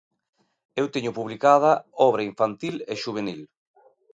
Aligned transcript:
Eu 0.79 0.85
teño 0.93 1.15
publicada 1.17 1.71
obra 2.07 2.27
infantil 2.31 2.75
e 2.91 2.93
xuvenil. 3.03 3.41